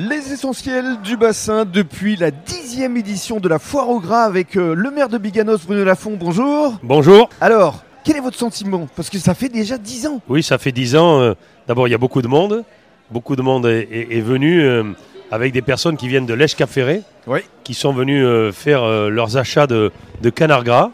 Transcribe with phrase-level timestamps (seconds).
[0.00, 4.72] Les essentiels du bassin depuis la dixième édition de la foire au gras avec euh,
[4.72, 6.16] le maire de Biganos, Bruno Lafont.
[6.16, 6.78] Bonjour.
[6.84, 7.28] Bonjour.
[7.40, 8.86] Alors, quel est votre sentiment?
[8.94, 10.20] Parce que ça fait déjà dix ans.
[10.28, 11.20] Oui, ça fait dix ans.
[11.20, 11.34] euh,
[11.66, 12.62] D'abord, il y a beaucoup de monde.
[13.10, 14.84] Beaucoup de monde est, est- est venu euh,
[15.32, 17.40] avec des personnes qui viennent de l'Èche-Cap-Ferré, Oui.
[17.64, 19.90] qui sont venues euh, faire euh, leurs achats de,
[20.22, 20.92] de canard gras.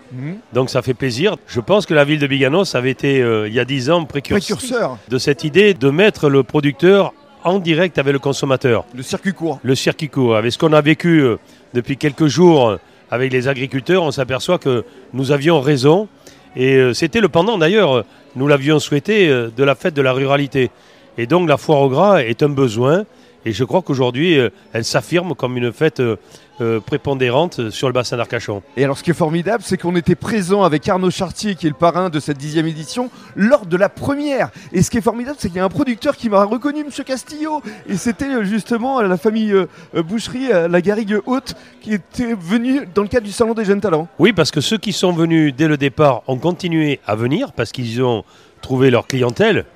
[0.55, 1.37] Donc ça fait plaisir.
[1.47, 4.07] Je pense que la ville de Biganos avait été, euh, il y a dix ans,
[4.07, 7.13] précurseur Précurseur, de cette idée de mettre le producteur
[7.45, 8.85] en direct avec le consommateur.
[8.95, 9.61] le circuit court.
[9.63, 10.37] le circuit court.
[10.37, 11.37] Avec ce qu'on a vécu euh,
[11.75, 12.77] depuis quelques jours euh,
[13.11, 16.09] avec les agriculteurs, on s'aperçoit que nous avions raison.
[16.57, 20.71] Et euh, c'était le pendant d'ailleurs, nous l'avions souhaité, de la fête de la ruralité.
[21.19, 23.05] Et donc la foire au gras est un besoin.
[23.47, 26.17] Et je crois qu'aujourd'hui, euh, elle s'affirme comme une fête euh,
[26.61, 28.63] euh, prépondérante sur le bassin d'Arcachon.
[28.77, 31.71] Et alors, ce qui est formidable, c'est qu'on était présent avec Arnaud Chartier, qui est
[31.71, 34.51] le parrain de cette dixième édition, lors de la première.
[34.73, 37.05] Et ce qui est formidable, c'est qu'il y a un producteur qui m'a reconnu, Monsieur
[37.05, 37.61] Castillo.
[37.87, 39.55] Et c'était justement la famille
[39.95, 44.09] Boucherie, la Garrigue Haute, qui était venue dans le cadre du Salon des Jeunes Talents.
[44.19, 47.73] Oui, parce que ceux qui sont venus dès le départ ont continué à venir parce
[47.73, 48.25] qu'ils ont
[48.63, 49.67] trouvé leur clientèle.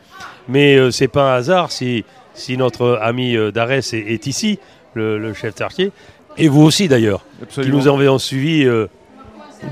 [0.49, 2.05] Mais c'est pas un hasard si,
[2.39, 4.59] si notre ami euh, d'Arès est, est ici,
[4.95, 5.93] le, le chef quartier,
[6.37, 8.87] et vous aussi d'ailleurs, qui nous avez suivis euh,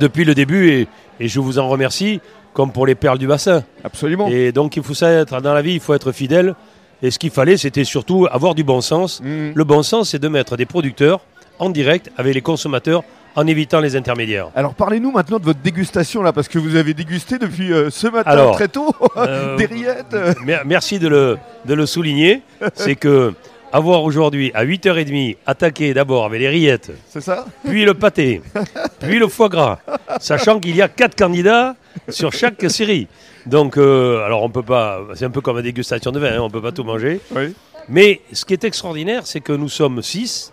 [0.01, 0.89] depuis le début et,
[1.21, 2.21] et je vous en remercie,
[2.53, 3.65] comme pour les perles du bassin.
[3.85, 4.29] Absolument.
[4.29, 6.55] Et donc il faut ça être dans la vie, il faut être fidèle.
[7.03, 9.21] Et ce qu'il fallait, c'était surtout avoir du bon sens.
[9.21, 9.53] Mhm.
[9.55, 11.21] Le bon sens, c'est de mettre des producteurs
[11.59, 13.05] en direct avec les consommateurs
[13.37, 14.49] en évitant les intermédiaires.
[14.57, 18.07] Alors parlez-nous maintenant de votre dégustation là, parce que vous avez dégusté depuis euh, ce
[18.09, 20.17] matin Alors, très tôt Euh, des rillettes.
[20.45, 22.43] Mer- Merci de le, de le souligner.
[22.75, 23.33] C'est que
[23.73, 27.45] avoir aujourd'hui à 8h30 attaqué d'abord avec les rillettes, ça?
[27.65, 28.41] puis le pâté,
[29.01, 29.79] puis le foie gras,
[30.21, 31.75] sachant qu'il y a quatre candidats
[32.09, 33.07] sur chaque série.
[33.45, 36.41] Donc, euh, alors on peut pas, c'est un peu comme la dégustation de vin, hein,
[36.41, 37.21] on peut pas tout manger.
[37.35, 37.55] Oui.
[37.89, 40.53] Mais ce qui est extraordinaire, c'est que nous sommes six.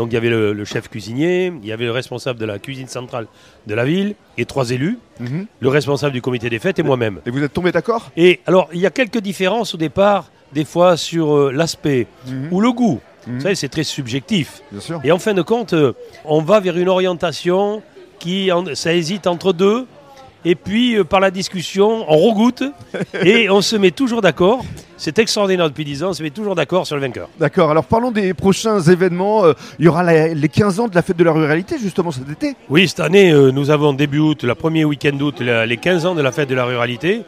[0.00, 2.58] Donc il y avait le, le chef cuisinier, il y avait le responsable de la
[2.58, 3.26] cuisine centrale
[3.66, 5.44] de la ville et trois élus, Mhm.
[5.60, 7.20] le responsable du comité des fêtes et moi-même.
[7.26, 8.10] Et vous êtes tombé d'accord?
[8.16, 12.48] Et alors, il y a quelques différences au départ, des fois sur euh, l'aspect Mhm.
[12.50, 12.98] ou le goût.
[13.26, 13.34] Mhm.
[13.34, 14.62] Vous savez, c'est très subjectif.
[14.72, 15.00] Bien sûr.
[15.04, 15.92] Et en fin de compte, euh,
[16.24, 17.82] on va vers une orientation
[18.18, 19.86] qui, en- ça hésite entre deux.
[20.46, 22.62] Et puis, euh, par la discussion, on regoute
[23.22, 24.64] et on se met toujours d'accord.
[25.02, 27.30] C'est extraordinaire depuis 10 ans, on se met toujours d'accord sur le vainqueur.
[27.38, 27.70] D'accord.
[27.70, 29.46] Alors parlons des prochains événements.
[29.46, 32.10] Euh, Il y aura la- les 15 ans de la fête de la ruralité justement
[32.10, 32.54] cet été.
[32.68, 36.14] Oui, cette année, euh, nous avons début août, le premier week-end d'août, les 15 ans
[36.14, 37.22] de la fête de la ruralité,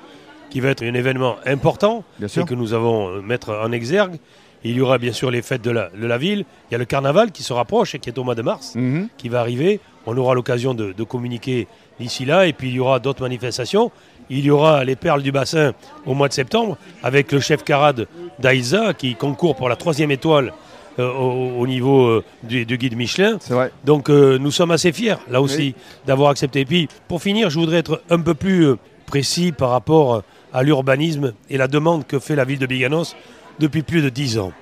[0.50, 4.16] qui va être un événement important Bien et que nous allons euh, mettre en exergue.
[4.65, 6.44] Il y aura bien sûr les fêtes de la, de la ville.
[6.71, 8.75] Il y a le carnaval qui se rapproche et qui est au mois de mars,
[8.77, 9.09] Mhm.
[9.16, 9.81] qui va arriver.
[10.06, 11.66] On aura l'occasion de, de communiquer
[12.00, 12.46] d'ici là.
[12.46, 13.90] Et puis il y aura d'autres manifestations.
[14.30, 15.72] Il y aura les perles du bassin
[16.06, 18.06] au mois de septembre avec le chef carade
[18.38, 20.52] d'Aïza qui concourt pour la troisième étoile
[20.98, 23.38] euh, au, au niveau euh, du, du guide Michelin.
[23.48, 23.70] Vrai.
[23.84, 25.74] Donc euh, nous sommes assez fiers, là aussi,
[26.06, 26.60] d'avoir accepté.
[26.60, 28.74] Et puis, pour finir, je voudrais être un peu plus
[29.06, 33.16] précis par rapport à l'urbanisme et la demande que fait la ville de Biganos
[33.58, 34.52] depuis plus de 10 ans.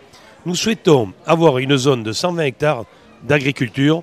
[0.47, 2.85] Nous souhaitons avoir une zone de 120 hectares
[3.25, 4.03] d'agriculture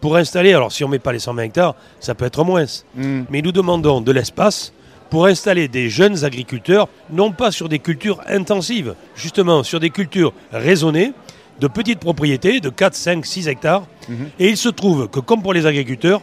[0.00, 2.64] pour installer, alors si on ne met pas les 120 hectares, ça peut être moins,
[2.94, 3.26] Mhm.
[3.30, 4.72] mais nous demandons de l'espace
[5.10, 10.32] pour installer des jeunes agriculteurs, non pas sur des cultures intensives, justement sur des cultures
[10.52, 11.12] raisonnées,
[11.60, 13.84] de petites propriétés de 4, 5, 6 hectares.
[14.08, 14.28] Mhm.
[14.38, 16.20] Et il se trouve que, comme pour les agriculteurs,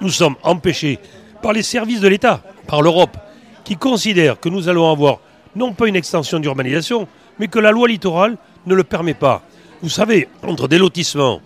[0.00, 0.98] nous sommes empêchés
[1.42, 3.16] par les services de l'État, par l'Europe,
[3.64, 5.18] qui considèrent que nous allons avoir
[5.54, 7.06] non pas une extension d'urbanisation,
[7.38, 8.36] mais que la loi littorale
[8.66, 9.42] ne le permet pas.
[9.82, 11.40] Vous savez, entre des lotissements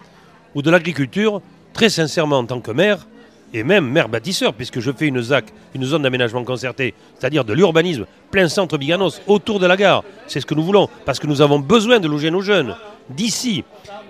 [0.54, 1.40] ou de l'agriculture,
[1.72, 3.06] très sincèrement en tant que maire,
[3.54, 7.52] et même maire bâtisseur, puisque je fais une ZAC, une zone d'aménagement concerté, c'est-à-dire de
[7.52, 10.04] l'urbanisme, plein centre Biganos, autour de la gare.
[10.26, 12.74] C'est ce que nous voulons, parce que nous avons besoin de loger nos jeunes
[13.10, 13.64] d'ici.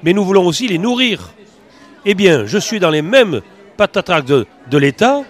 [0.04, 1.32] Mais nous voulons aussi les nourrir.
[2.04, 3.40] Eh bien, je suis dans les mêmes
[3.76, 5.22] patatracs de, de l'État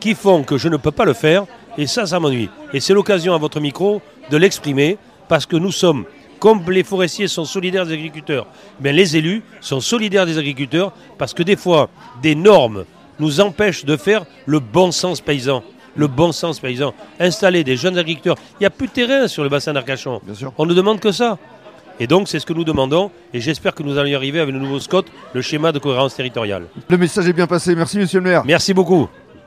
[0.00, 1.44] qui font que je ne peux pas le faire,
[1.76, 2.48] et ça, ça m'ennuie.
[2.72, 4.00] Et c'est l'occasion à votre micro
[4.30, 4.96] de l'exprimer,
[5.28, 6.04] parce que nous sommes,
[6.38, 8.46] comme les forestiers sont solidaires des agriculteurs,
[8.80, 11.90] mais les élus sont solidaires des agriculteurs, parce que des fois,
[12.22, 12.84] des normes
[13.18, 15.62] nous empêchent de faire le bon sens paysan.
[15.96, 16.94] Le bon sens paysan.
[17.18, 18.36] Installer des jeunes agriculteurs.
[18.54, 20.20] Il n'y a plus de terrain sur le bassin d'Arcachon.
[20.56, 21.38] On ne demande que ça.
[22.00, 23.10] Et donc, c'est ce que nous demandons.
[23.34, 26.14] Et j'espère que nous allons y arriver avec le nouveau SCOT, le schéma de cohérence
[26.14, 26.66] territoriale.
[26.88, 27.74] Le message est bien passé.
[27.74, 28.44] Merci Monsieur le maire.
[28.44, 29.08] Merci beaucoup.